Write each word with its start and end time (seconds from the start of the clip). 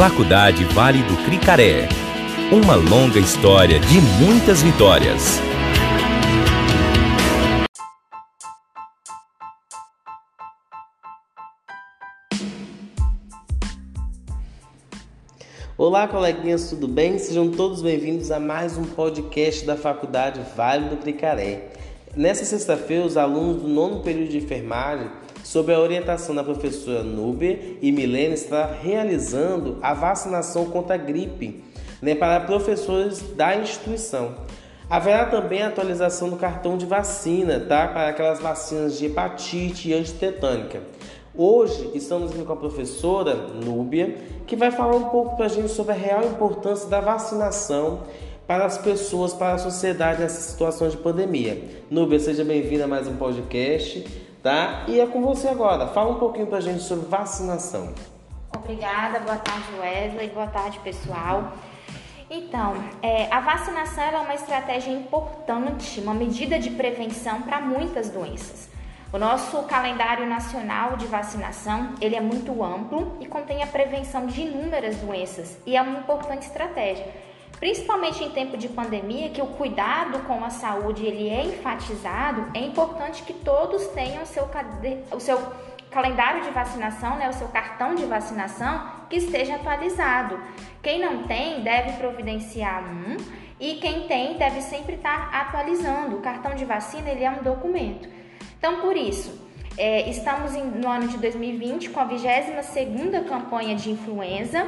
Faculdade 0.00 0.64
Vale 0.64 1.02
do 1.02 1.14
Cricaré. 1.26 1.86
Uma 2.50 2.74
longa 2.74 3.18
história 3.18 3.78
de 3.78 4.00
muitas 4.00 4.62
vitórias. 4.62 5.38
Olá, 15.76 16.08
coleguinhas, 16.08 16.70
tudo 16.70 16.88
bem? 16.88 17.18
Sejam 17.18 17.50
todos 17.50 17.82
bem-vindos 17.82 18.30
a 18.30 18.40
mais 18.40 18.78
um 18.78 18.84
podcast 18.84 19.66
da 19.66 19.76
Faculdade 19.76 20.40
Vale 20.56 20.88
do 20.88 20.96
Cricaré. 20.96 21.72
Nessa 22.16 22.46
sexta-feira, 22.46 23.04
os 23.04 23.18
alunos 23.18 23.60
do 23.60 23.68
nono 23.68 24.00
período 24.00 24.30
de 24.30 24.38
enfermagem 24.38 25.10
sob 25.42 25.72
a 25.72 25.78
orientação 25.78 26.34
da 26.34 26.44
professora 26.44 27.02
Núbia 27.02 27.76
e 27.80 27.90
Milene, 27.90 28.34
está 28.34 28.66
realizando 28.66 29.78
a 29.82 29.94
vacinação 29.94 30.66
contra 30.66 30.94
a 30.94 30.98
gripe 30.98 31.62
né, 32.00 32.14
para 32.14 32.40
professores 32.40 33.20
da 33.34 33.56
instituição. 33.56 34.34
Haverá 34.88 35.26
também 35.26 35.62
a 35.62 35.68
atualização 35.68 36.28
do 36.28 36.36
cartão 36.36 36.76
de 36.76 36.84
vacina, 36.84 37.60
tá? 37.60 37.86
Para 37.86 38.08
aquelas 38.08 38.40
vacinas 38.40 38.98
de 38.98 39.06
hepatite 39.06 39.90
e 39.90 39.94
antitetânica. 39.94 40.82
Hoje 41.32 41.92
estamos 41.94 42.32
aqui 42.32 42.42
com 42.42 42.52
a 42.52 42.56
professora 42.56 43.34
Núbia, 43.34 44.16
que 44.48 44.56
vai 44.56 44.72
falar 44.72 44.96
um 44.96 45.08
pouco 45.10 45.36
para 45.36 45.46
a 45.46 45.48
gente 45.48 45.68
sobre 45.68 45.92
a 45.92 45.96
real 45.96 46.24
importância 46.24 46.88
da 46.88 47.00
vacinação 47.00 48.00
para 48.48 48.64
as 48.64 48.78
pessoas, 48.78 49.32
para 49.32 49.54
a 49.54 49.58
sociedade 49.58 50.20
nessa 50.20 50.40
situação 50.40 50.88
de 50.88 50.96
pandemia. 50.96 51.62
Núbia, 51.88 52.18
seja 52.18 52.42
bem-vinda 52.42 52.82
a 52.82 52.88
mais 52.88 53.06
um 53.06 53.14
podcast 53.14 54.04
tá? 54.42 54.84
E 54.88 55.00
é 55.00 55.06
com 55.06 55.22
você 55.22 55.48
agora. 55.48 55.86
Fala 55.88 56.10
um 56.10 56.18
pouquinho 56.18 56.46
pra 56.46 56.60
gente 56.60 56.82
sobre 56.82 57.06
vacinação. 57.06 57.92
Obrigada, 58.54 59.20
boa 59.20 59.36
tarde 59.36 59.68
Wesley, 59.78 60.28
boa 60.30 60.46
tarde 60.46 60.78
pessoal. 60.80 61.52
Então, 62.28 62.74
é, 63.02 63.32
a 63.32 63.40
vacinação 63.40 64.04
é 64.04 64.18
uma 64.18 64.34
estratégia 64.34 64.92
importante, 64.92 66.00
uma 66.00 66.14
medida 66.14 66.58
de 66.58 66.70
prevenção 66.70 67.42
para 67.42 67.60
muitas 67.60 68.08
doenças. 68.08 68.68
O 69.12 69.18
nosso 69.18 69.64
calendário 69.64 70.24
nacional 70.26 70.96
de 70.96 71.06
vacinação 71.06 71.94
ele 72.00 72.14
é 72.14 72.20
muito 72.20 72.62
amplo 72.62 73.16
e 73.18 73.26
contém 73.26 73.60
a 73.60 73.66
prevenção 73.66 74.26
de 74.26 74.42
inúmeras 74.42 74.96
doenças 74.96 75.58
e 75.66 75.76
é 75.76 75.82
uma 75.82 75.98
importante 75.98 76.46
estratégia 76.46 77.04
principalmente 77.60 78.24
em 78.24 78.30
tempo 78.30 78.56
de 78.56 78.68
pandemia, 78.68 79.28
que 79.28 79.42
o 79.42 79.46
cuidado 79.46 80.20
com 80.20 80.42
a 80.42 80.48
saúde 80.48 81.04
ele 81.04 81.28
é 81.28 81.44
enfatizado, 81.44 82.50
é 82.54 82.60
importante 82.60 83.22
que 83.22 83.34
todos 83.34 83.86
tenham 83.88 84.22
o 84.22 84.26
seu, 84.26 84.48
o 85.12 85.20
seu 85.20 85.38
calendário 85.90 86.42
de 86.42 86.50
vacinação, 86.50 87.16
né, 87.16 87.28
o 87.28 87.34
seu 87.34 87.48
cartão 87.48 87.94
de 87.94 88.06
vacinação 88.06 88.90
que 89.10 89.16
esteja 89.16 89.56
atualizado. 89.56 90.40
Quem 90.82 90.98
não 90.98 91.24
tem 91.24 91.62
deve 91.62 91.98
providenciar 91.98 92.82
um 92.82 93.16
e 93.60 93.74
quem 93.74 94.06
tem 94.06 94.38
deve 94.38 94.62
sempre 94.62 94.94
estar 94.94 95.28
atualizando. 95.34 96.16
O 96.16 96.20
cartão 96.20 96.54
de 96.54 96.64
vacina 96.64 97.10
ele 97.10 97.24
é 97.24 97.30
um 97.30 97.42
documento. 97.42 98.08
Então, 98.58 98.80
por 98.80 98.96
isso, 98.96 99.38
é, 99.76 100.08
estamos 100.08 100.54
em, 100.54 100.64
no 100.64 100.88
ano 100.88 101.08
de 101.08 101.18
2020 101.18 101.90
com 101.90 102.00
a 102.00 102.04
22 102.04 102.64
segunda 102.66 103.20
campanha 103.20 103.74
de 103.74 103.90
influenza 103.90 104.64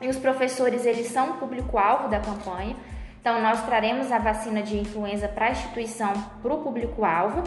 e 0.00 0.08
os 0.08 0.16
professores, 0.16 0.86
eles 0.86 1.08
são 1.08 1.30
o 1.30 1.34
público-alvo 1.34 2.08
da 2.08 2.18
campanha. 2.18 2.76
Então, 3.20 3.40
nós 3.42 3.64
traremos 3.66 4.10
a 4.10 4.18
vacina 4.18 4.62
de 4.62 4.78
influenza 4.78 5.28
para 5.28 5.46
a 5.46 5.50
instituição, 5.50 6.12
para 6.42 6.54
o 6.54 6.62
público-alvo. 6.62 7.42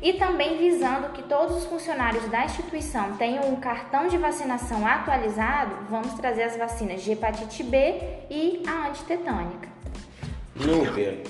E 0.00 0.12
também 0.12 0.58
visando 0.58 1.08
que 1.08 1.22
todos 1.22 1.56
os 1.56 1.64
funcionários 1.64 2.28
da 2.28 2.44
instituição 2.44 3.16
tenham 3.16 3.48
um 3.48 3.56
cartão 3.56 4.06
de 4.06 4.18
vacinação 4.18 4.86
atualizado, 4.86 5.74
vamos 5.88 6.12
trazer 6.14 6.42
as 6.44 6.56
vacinas 6.56 7.02
de 7.02 7.12
hepatite 7.12 7.62
B 7.62 7.98
e 8.30 8.62
a 8.66 8.88
antitetânica. 8.88 9.68
Núbia, 10.54 11.22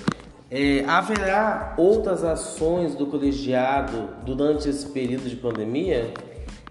é, 0.51 0.83
haverá 0.85 1.75
outras 1.77 2.23
ações 2.23 2.93
do 2.93 3.07
colegiado 3.07 4.09
durante 4.23 4.69
esse 4.69 4.87
período 4.87 5.29
de 5.29 5.37
pandemia? 5.37 6.13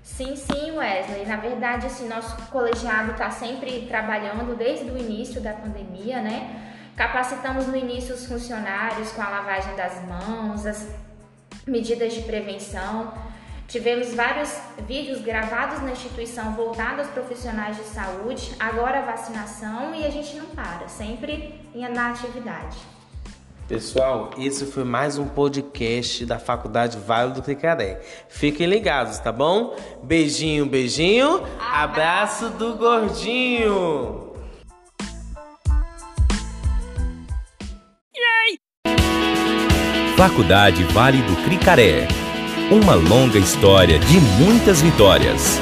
Sim, 0.06 0.36
sim, 0.36 0.70
Wesley. 0.70 1.26
Na 1.26 1.36
verdade, 1.36 1.84
assim, 1.86 2.08
nosso 2.08 2.36
colegiado 2.46 3.10
está 3.10 3.28
sempre 3.28 3.86
trabalhando 3.86 4.56
desde 4.56 4.88
o 4.88 4.96
início 4.96 5.40
da 5.40 5.52
pandemia, 5.52 6.22
né? 6.22 6.74
Capacitamos 6.96 7.66
no 7.66 7.76
início 7.76 8.14
os 8.14 8.24
funcionários 8.24 9.10
com 9.12 9.20
a 9.20 9.28
lavagem 9.28 9.74
das 9.74 10.02
mãos, 10.06 10.64
as 10.64 10.88
medidas 11.66 12.14
de 12.14 12.22
prevenção. 12.22 13.12
Tivemos 13.66 14.14
vários 14.14 14.56
vídeos 14.86 15.20
gravados 15.20 15.82
na 15.82 15.90
instituição 15.90 16.54
voltados 16.54 17.00
aos 17.00 17.10
profissionais 17.10 17.76
de 17.76 17.82
saúde, 17.82 18.54
agora 18.60 19.00
a 19.00 19.02
vacinação 19.02 19.92
e 19.92 20.06
a 20.06 20.10
gente 20.10 20.36
não 20.36 20.46
para, 20.46 20.88
sempre 20.88 21.60
na 21.74 22.12
atividade. 22.12 22.95
Pessoal, 23.68 24.30
esse 24.38 24.64
foi 24.64 24.84
mais 24.84 25.18
um 25.18 25.26
podcast 25.26 26.24
da 26.24 26.38
Faculdade 26.38 26.98
Vale 26.98 27.32
do 27.32 27.42
Cricaré. 27.42 28.00
Fiquem 28.28 28.64
ligados, 28.64 29.18
tá 29.18 29.32
bom? 29.32 29.76
Beijinho, 30.04 30.66
beijinho. 30.66 31.42
Abraço 31.58 32.48
do 32.50 32.76
gordinho. 32.76 34.32
Faculdade 40.16 40.84
Vale 40.84 41.20
do 41.22 41.36
Cricaré. 41.44 42.06
Uma 42.70 42.94
longa 42.94 43.38
história 43.38 43.98
de 43.98 44.20
muitas 44.40 44.80
vitórias. 44.80 45.60